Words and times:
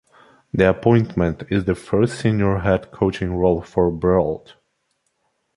The 0.51 0.67
appointment 0.67 1.43
is 1.51 1.65
the 1.65 1.75
first 1.75 2.19
senior 2.21 2.57
head 2.61 2.89
coaching 2.89 3.35
role 3.35 3.61
for 3.61 3.91
Breault. 3.91 4.55